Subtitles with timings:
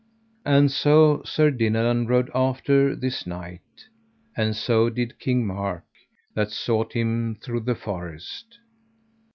[0.47, 3.85] And so Sir Dinadan rode after this knight;
[4.35, 5.85] and so did King Mark,
[6.33, 8.57] that sought him through the forest.